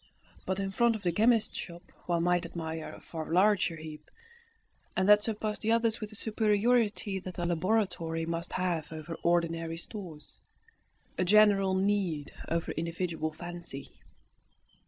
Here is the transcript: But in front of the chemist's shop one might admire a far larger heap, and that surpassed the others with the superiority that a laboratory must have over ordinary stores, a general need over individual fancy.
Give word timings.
But 0.47 0.59
in 0.59 0.71
front 0.71 0.95
of 0.95 1.03
the 1.03 1.11
chemist's 1.11 1.55
shop 1.55 1.91
one 2.07 2.23
might 2.23 2.43
admire 2.43 2.91
a 2.91 2.99
far 2.99 3.31
larger 3.31 3.75
heap, 3.75 4.09
and 4.97 5.07
that 5.07 5.21
surpassed 5.21 5.61
the 5.61 5.71
others 5.71 6.01
with 6.01 6.09
the 6.09 6.15
superiority 6.15 7.19
that 7.19 7.37
a 7.37 7.45
laboratory 7.45 8.25
must 8.25 8.53
have 8.53 8.91
over 8.91 9.13
ordinary 9.21 9.77
stores, 9.77 10.41
a 11.19 11.23
general 11.23 11.75
need 11.75 12.33
over 12.47 12.71
individual 12.71 13.31
fancy. 13.31 13.91